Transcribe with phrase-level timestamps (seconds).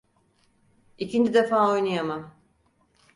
[0.97, 2.33] İkinci defa oynayamam.